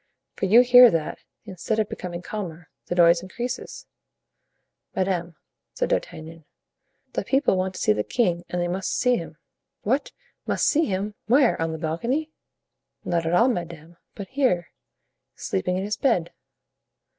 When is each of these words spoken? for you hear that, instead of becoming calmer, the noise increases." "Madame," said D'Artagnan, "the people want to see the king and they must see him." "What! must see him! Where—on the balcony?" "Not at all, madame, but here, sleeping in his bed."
for 0.35 0.45
you 0.47 0.61
hear 0.61 0.89
that, 0.89 1.19
instead 1.45 1.77
of 1.77 1.87
becoming 1.87 2.23
calmer, 2.23 2.69
the 2.87 2.95
noise 2.95 3.21
increases." 3.21 3.85
"Madame," 4.95 5.35
said 5.75 5.89
D'Artagnan, 5.89 6.43
"the 7.13 7.23
people 7.23 7.55
want 7.55 7.75
to 7.75 7.79
see 7.79 7.93
the 7.93 8.03
king 8.03 8.43
and 8.49 8.59
they 8.59 8.67
must 8.67 8.97
see 8.97 9.17
him." 9.17 9.37
"What! 9.83 10.11
must 10.47 10.65
see 10.65 10.85
him! 10.85 11.13
Where—on 11.27 11.71
the 11.71 11.77
balcony?" 11.77 12.31
"Not 13.05 13.27
at 13.27 13.35
all, 13.35 13.47
madame, 13.47 13.95
but 14.15 14.29
here, 14.29 14.71
sleeping 15.35 15.77
in 15.77 15.83
his 15.83 15.97
bed." 15.97 16.33